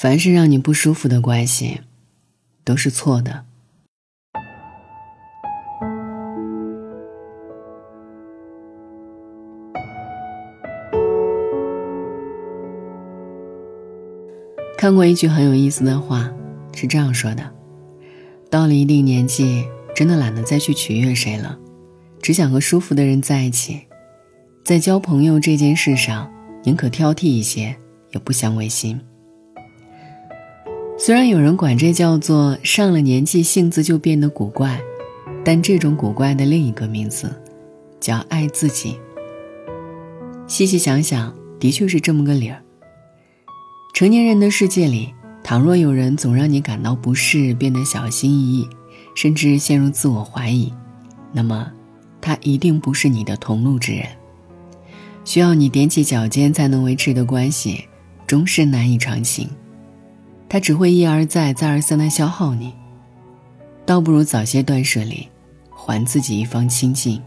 [0.00, 1.82] 凡是让你不舒服的关系，
[2.64, 3.44] 都是错的。
[14.78, 16.32] 看过一句很有意思的话，
[16.74, 17.52] 是这样说的：
[18.48, 21.58] 到了一定年纪，真的懒得再去取悦谁了，
[22.22, 23.82] 只想和舒服的人在一起。
[24.64, 26.32] 在交朋友这件事上，
[26.64, 27.76] 宁可挑剔一些，
[28.12, 28.98] 也不想违心。
[31.02, 34.78] 虽然有人管这叫做上了年纪性子就变得古怪，
[35.42, 37.34] 但这种古怪的另一个名字，
[37.98, 38.98] 叫爱自己。
[40.46, 42.60] 细细想想，的确是这么个理儿。
[43.94, 48.68] 成年人的世界里，倘若有人总让你感到不适，变得小心翼翼，
[49.14, 50.70] 甚至陷入自我怀疑，
[51.32, 51.72] 那么，
[52.20, 54.04] 他一定不是你的同路之人。
[55.24, 57.86] 需要你踮起脚尖才能维持的关系，
[58.26, 59.48] 终是难以长情。
[60.52, 62.74] 他只会一而再、再而三的消耗你。
[63.86, 65.28] 倒不如早些断舍离，
[65.70, 67.22] 还自己一方清净。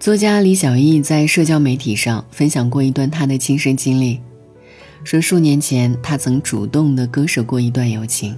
[0.00, 4.18] 作家李小艺在社交媒体上分享过一段他的亲身经历。
[5.04, 8.34] 说数年前，他曾主动的割舍过一段友情，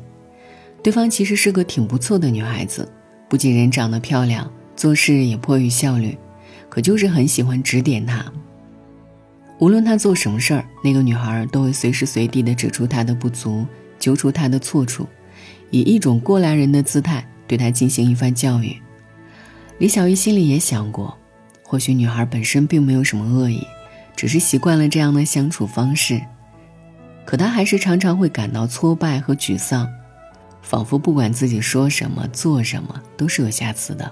[0.82, 2.90] 对方其实是个挺不错的女孩子，
[3.28, 6.18] 不仅人长得漂亮，做事也颇有效率，
[6.68, 8.24] 可就是很喜欢指点他。
[9.58, 13.66] 无论他做什么事儿，那个女孩都会随时随地的指出他的不足，
[13.98, 15.06] 揪出他的错处，
[15.70, 18.76] 以一种过来人的姿态对他进行一番教育。
[19.78, 21.16] 李小艺心里也想过，
[21.62, 23.66] 或许女孩本身并没有什么恶意，
[24.14, 26.20] 只是习惯了这样的相处方式。
[27.24, 29.88] 可他还是常常会感到挫败和沮丧，
[30.62, 34.10] 仿佛不管自己说什么、做什么都是有瑕疵的。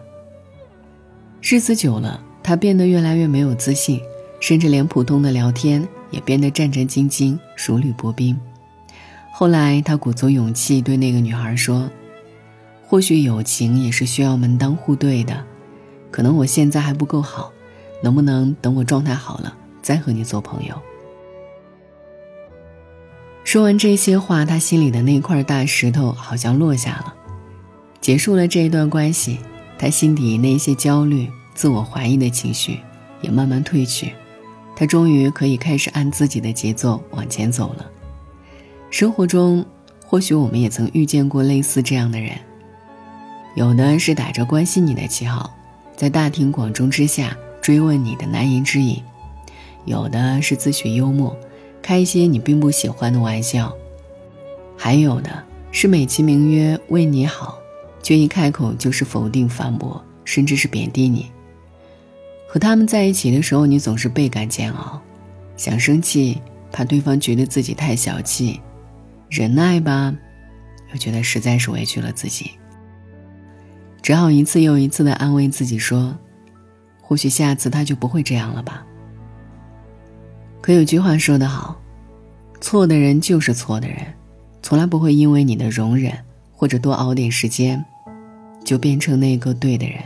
[1.41, 4.01] 日子久了，他变得越来越没有自信，
[4.41, 8.39] 甚至连普通的聊天也变得战战兢兢、如履薄冰。
[9.33, 11.91] 后来，他鼓足勇气对那个女孩说
[12.87, 15.45] ：“或许友情也是需要门当户对的，
[16.11, 17.53] 可能我现在还不够好，
[18.03, 20.75] 能不能等我状态好了再和你做朋友？”
[23.45, 27.15] 说完这些话，他心里的那块大石头好像落下了，
[28.01, 29.39] 结束了这一段关系，
[29.79, 32.81] 他心底那些焦虑、自我怀疑的情绪
[33.21, 34.13] 也慢慢褪去，
[34.77, 37.91] 他终于可以开始按自己的节奏往前走了。
[38.91, 39.65] 生活中，
[40.05, 42.33] 或许我们也曾遇见过类似这样的人，
[43.55, 45.51] 有的是打着关心你的旗号，
[45.97, 49.03] 在大庭广众之下追问你的难言之隐，
[49.87, 51.37] 有的是自诩幽默。
[51.83, 53.73] 开一些你并不喜欢的玩笑，
[54.77, 57.59] 还有的是美其名曰为你好，
[58.03, 61.31] 却一开口就是否定、反驳，甚至是贬低你。
[62.47, 65.01] 和他们在一起的时候，你总是倍感煎熬，
[65.57, 66.41] 想生气，
[66.73, 68.61] 怕对方觉得自己太小气；
[69.29, 70.15] 忍耐吧，
[70.93, 72.53] 又觉得实在是委屈了自己。
[74.01, 76.17] 只好一次又一次的安慰自己说
[77.03, 78.87] ：“或许下次他就不会这样了吧。”
[80.63, 81.81] 可有句话说得好，
[82.61, 83.99] 错的人就是错的人，
[84.63, 86.17] 从来不会因为你的容忍
[86.53, 87.85] 或者多熬点时间，
[88.65, 89.99] 就变成那个对的人。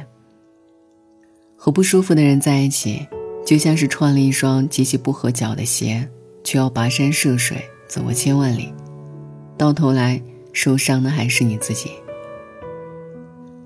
[1.62, 3.06] 和不舒服的人在一起，
[3.44, 6.08] 就像是穿了一双极其不合脚的鞋，
[6.42, 8.72] 却要跋山涉水走过千万里，
[9.58, 10.18] 到头来
[10.54, 11.90] 受伤的还是你自己。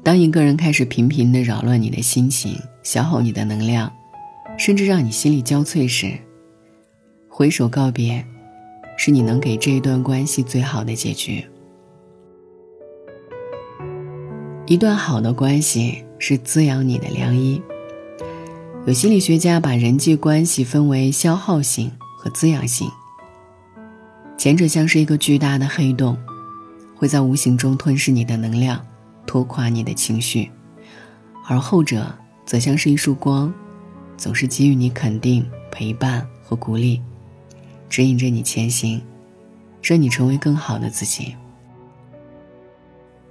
[0.03, 3.93] 当一个人开始频频的扰乱你的心情，消耗你的能量，
[4.59, 6.19] 甚至让你心力交瘁时，
[7.29, 8.27] 挥手告别，
[8.99, 11.47] 是你能给这一段关系最好的结局。
[14.67, 17.63] 一段好的关系是滋养你的良医。
[18.87, 22.87] 有心理学家把人际关系分为消耗性和滋养性。
[24.37, 26.19] 前者像是一个巨大的黑洞，
[26.95, 28.85] 会在无形中吞噬你的能量，
[29.25, 30.51] 拖垮你的情绪；
[31.49, 33.51] 而后者则像是一束光，
[34.19, 37.01] 总是给予你肯定、陪伴和鼓励。
[37.89, 39.01] 指引着你前行，
[39.83, 41.35] 让你成为更好的自己。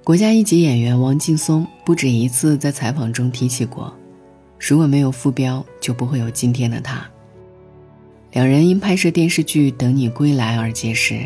[0.02, 3.94] 国家一级演员王劲松不止一次在采访中提起过，
[4.66, 7.06] 如果没有傅彪，就不会有今天的他。
[8.32, 11.20] 两人因拍摄电视剧《等你归来》而结识，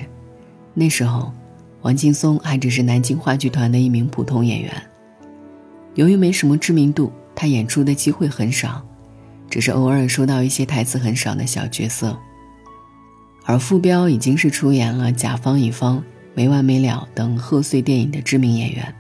[0.75, 1.33] 那时候，
[1.83, 4.73] 王劲松还只是南京话剧团的一名普通演员。
[5.95, 8.85] 由于没什么知名度，他演出的机会很少，
[9.49, 12.19] 只是偶尔收到一些台词很少的小角色。
[13.45, 15.99] 而傅彪已经是出演了《甲方乙方》
[16.35, 18.93] 《没完没了》等贺岁电影的知名演员。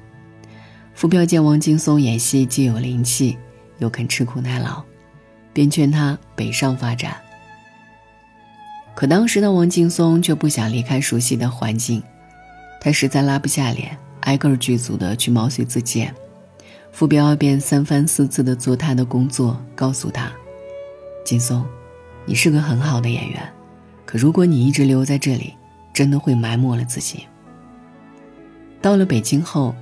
[0.95, 3.37] 傅彪见王劲松演戏既有灵气，
[3.79, 4.83] 又肯吃苦耐劳，
[5.53, 7.17] 便劝他北上发展。
[8.95, 12.03] 可当时的王劲松却不想离开熟悉的环境，
[12.81, 16.15] 他实在拉不下脸，挨个剧组的去毛遂自荐。
[16.91, 20.33] 傅彪便三番四次的做他的工作，告诉他
[21.25, 21.65] ：“劲松，
[22.27, 23.41] 你是个很好的演员，
[24.05, 25.55] 可如果你一直留在这里，
[25.93, 27.25] 真的会埋没了自己。”
[28.83, 29.75] 到了北京后，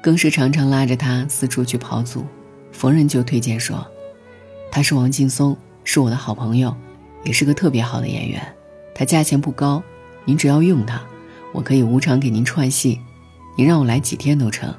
[0.00, 2.24] 更是常常拉着他四处去跑组，
[2.72, 3.86] 逢人就推荐说
[4.72, 6.74] ：“他是王劲松，是我的好朋友，
[7.22, 8.42] 也是个特别好的演员。
[8.94, 9.82] 他价钱不高，
[10.24, 11.00] 您只要用他，
[11.52, 12.98] 我可以无偿给您串戏，
[13.56, 14.74] 您让我来几天都成。”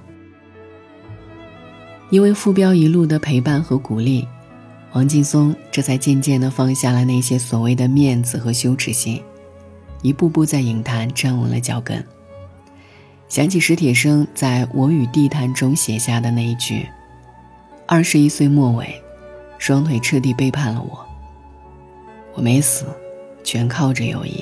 [2.09, 4.27] 因为傅彪一路的陪伴和鼓励，
[4.91, 9.19] 王劲松这才渐渐地放下了那些所谓的面子和羞耻心，
[10.03, 12.05] 一步步在影坛站稳了脚跟。
[13.27, 16.87] 想起史铁生在我与地坛中写下的那一句
[17.85, 19.01] ：“二十一岁末尾，
[19.57, 21.05] 双腿彻底背叛了我。
[22.33, 22.85] 我没死，
[23.43, 24.41] 全靠着友谊。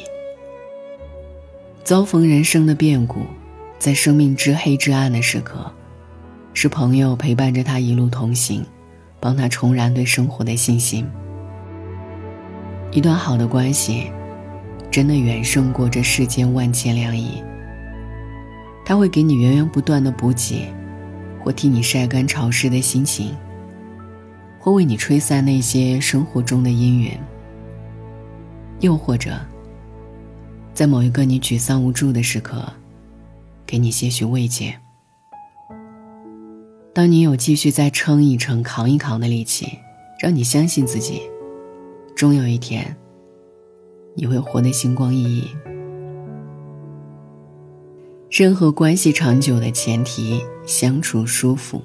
[1.84, 3.22] 遭逢人生的变故，
[3.80, 5.72] 在生命之黑至暗的时刻，
[6.54, 8.64] 是朋友陪伴着他一路同行，
[9.20, 11.10] 帮他重燃对生活的信心。
[12.92, 14.12] 一段好的关系，
[14.92, 17.42] 真的远胜过这世间万千良医。”
[18.86, 20.68] 他会给你源源不断的补给，
[21.44, 23.36] 或替你晒干潮湿的心情，
[24.60, 27.12] 或为你吹散那些生活中的阴云，
[28.80, 29.40] 又或者，
[30.74, 32.64] 在某一个你沮丧无助的时刻，
[33.66, 34.76] 给你些许慰藉。
[36.94, 39.80] 当你有继续再撑一撑、扛一扛的力气，
[40.22, 41.22] 让你相信自己，
[42.16, 42.96] 终有一天，
[44.14, 45.48] 你会活得星光熠熠。
[48.30, 51.81] 任何关系长久的前提，相处舒服。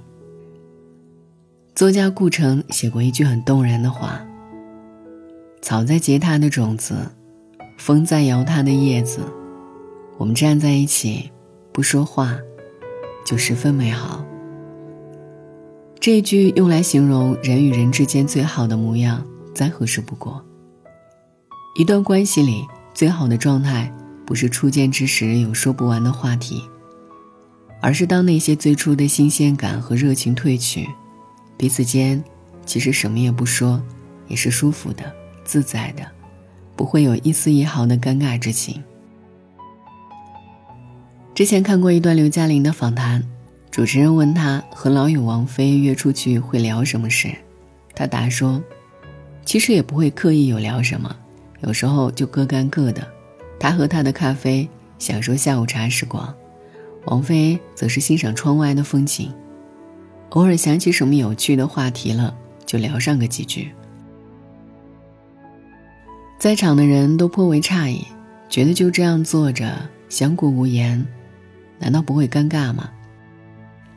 [1.75, 4.25] 作家顾城写过一句很动人的话
[5.61, 6.95] ：“草在结它的种子，
[7.77, 9.19] 风在摇它的叶子，
[10.17, 11.33] 我们站在一起，
[11.73, 12.39] 不说话，
[13.27, 14.25] 就十分美好。”
[15.99, 20.41] 这一句用来形容人与人之间最好的模样，再合适不过。
[21.77, 23.93] 一段关系里最好的状态。
[24.25, 26.61] 不是初见之时有说不完的话题，
[27.87, 30.89] 而是当那些最初的新鲜感和热情褪去，
[31.57, 32.21] 彼此间
[32.65, 33.81] 其实什么也不说，
[34.27, 35.05] 也是舒服的、
[35.45, 36.05] 自在的，
[36.75, 38.83] 不会有一丝一毫的尴尬之情。
[41.33, 43.23] 之前看过一段刘嘉玲的访谈，
[43.71, 47.31] 主持人问她和老友王菲约出去会聊什么事，
[47.95, 48.61] 她答说
[49.47, 51.15] ：“其实也不会刻意有聊什么，
[51.61, 53.07] 有时候就各干各的。”
[53.61, 54.69] 他喝他的咖啡，
[54.99, 56.35] 享受下午茶时光；
[57.07, 59.33] 王菲则是欣赏窗外的风景。
[60.31, 62.37] 偶尔想起什么有趣的话题了，
[62.67, 63.73] 就聊上个几句。
[66.39, 68.07] 在场的人都颇为诧异，
[68.49, 71.07] 觉得就这样坐着相顾无言，
[71.79, 72.91] 难道不会尴尬吗？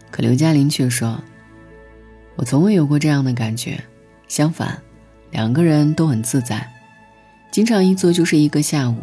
[0.09, 1.21] 可刘嘉玲却说
[2.37, 3.83] ：“我从未有过这样的感觉，
[4.27, 4.81] 相反，
[5.31, 6.71] 两个人都很自在，
[7.51, 8.95] 经常一坐就是一个下午。”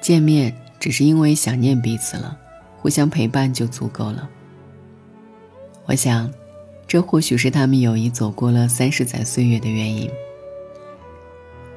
[0.00, 2.38] 见面只是因为想念彼此了，
[2.80, 4.28] 互相陪伴就足够了。
[5.84, 6.30] 我想，
[6.86, 10.10] 这或许是他们友谊走过了三十载岁月的原因。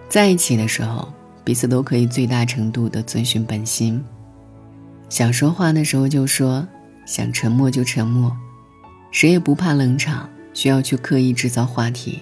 [0.07, 1.11] 在一起的时候，
[1.44, 4.03] 彼此都可以最大程度的遵循本心，
[5.09, 6.65] 想说话的时候就说，
[7.05, 8.36] 想沉默就沉默，
[9.12, 12.22] 谁也不怕冷场，需要去刻意制造话题，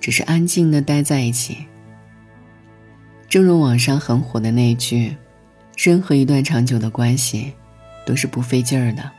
[0.00, 1.58] 只是安静的待在一起。
[3.28, 5.16] 正如网上很火的那句
[5.76, 7.52] ：“任何一段长久的关系，
[8.04, 9.10] 都是不费劲儿的。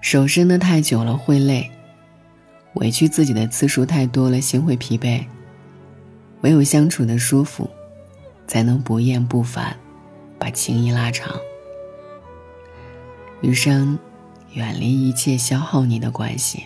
[0.00, 1.70] 手伸的太久了会累，
[2.74, 5.24] 委屈自己的次数太多了心会疲惫。
[6.40, 7.68] 唯有相处的舒服，
[8.46, 9.76] 才能不厌不烦，
[10.38, 11.34] 把情谊拉长。
[13.42, 13.98] 余生，
[14.54, 16.64] 远离一切消耗你的关系。”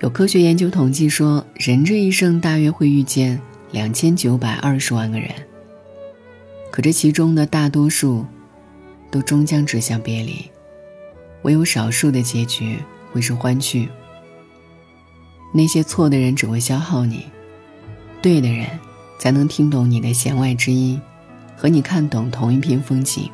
[0.00, 3.40] 有科学研究统计说，人这一生大约会遇见。
[3.72, 5.30] 两千九百二十万个人，
[6.70, 8.24] 可这其中的大多数，
[9.10, 10.48] 都终将指向别离，
[11.42, 12.78] 唯有少数的结局
[13.12, 13.88] 会是欢聚。
[15.52, 17.24] 那些错的人只会消耗你，
[18.22, 18.68] 对的人
[19.18, 21.00] 才能听懂你的弦外之音，
[21.56, 23.28] 和你看懂同一片风景。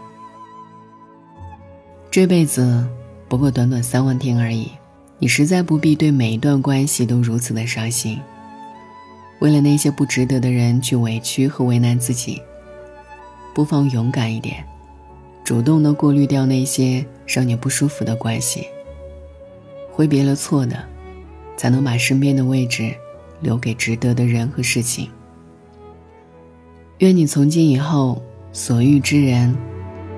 [2.11, 2.88] 这辈子
[3.28, 4.71] 不过短短三万天而已，
[5.19, 8.19] 你实在不必对每一段关系都如此的伤心。
[9.40, 12.40] 为了那些不值得的人去委屈和为难自己，
[13.57, 14.63] 不妨勇敢一点，
[15.43, 18.67] 主动的过滤掉那些让你不舒服的关系。
[19.91, 20.77] 挥别了错的，
[21.57, 22.95] 才能把身边的位置
[23.41, 25.09] 留给值得的人和事情。
[26.99, 28.23] 愿你从今以后
[28.53, 29.57] 所遇之人，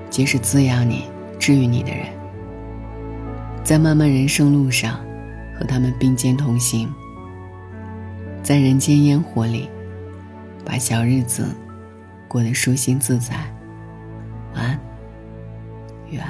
[0.09, 1.05] 皆是滋养你、
[1.39, 2.07] 治愈你的人。
[3.63, 4.99] 在漫漫人生路上，
[5.57, 6.93] 和他们并肩同行。
[8.43, 9.69] 在人间烟火里，
[10.65, 11.45] 把小日子
[12.29, 13.35] 过得舒心自在。
[14.53, 14.79] 晚安，
[16.11, 16.23] 愿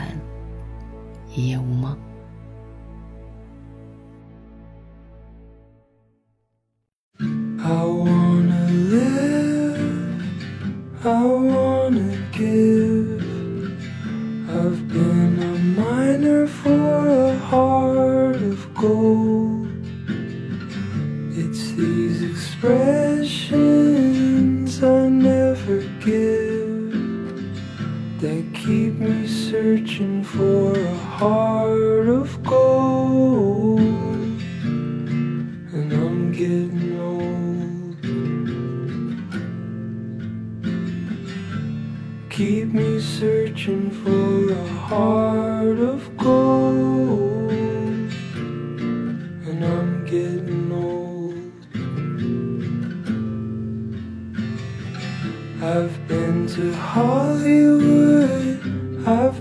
[1.35, 1.97] 一夜无梦。
[7.19, 10.23] I wanna live,
[11.03, 13.19] I wanna give.
[14.47, 19.67] I've been a miner for a heart of gold.
[21.35, 22.98] It's these expressions
[42.39, 47.51] Keep me searching for a heart of gold.
[49.43, 51.51] And I'm getting old.
[55.61, 58.61] I've been to Hollywood,
[59.05, 59.38] I've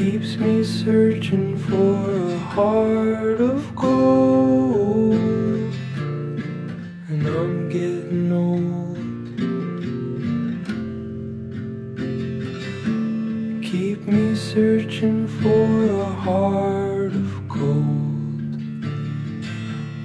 [0.00, 5.12] Keeps me searching for a heart of gold.
[7.10, 8.96] And I'm getting old.
[13.62, 18.56] Keep me searching for a heart of gold.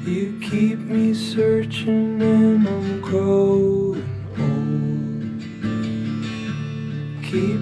[0.05, 3.84] You keep me searching and I'm growing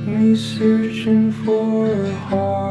[0.06, 2.63] me searching for a heart